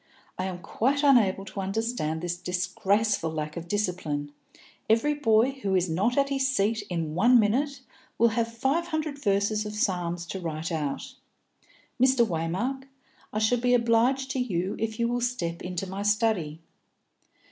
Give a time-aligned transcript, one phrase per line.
[0.39, 4.31] I am quite unable to understand this disgraceful lack of discipline.
[4.89, 7.81] Every boy who is not at his seat in one minute
[8.17, 11.13] will have five hundred verses of the Psalms to write out!
[12.01, 12.25] Mr.
[12.25, 12.85] Waymark,
[13.31, 16.61] I shall be obliged to you if you will step into my study."